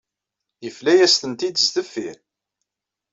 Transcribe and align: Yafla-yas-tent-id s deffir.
Yafla-yas-tent-id 0.63 1.55
s 1.59 1.67
deffir. 1.75 2.17